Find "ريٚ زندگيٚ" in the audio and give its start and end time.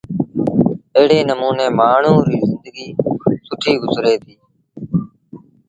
2.31-2.97